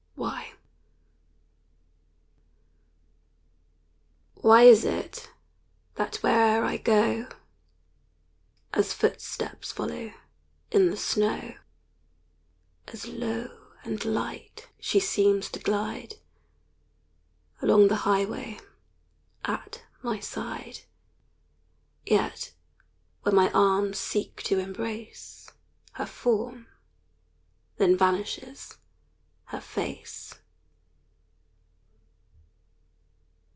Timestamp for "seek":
23.99-24.41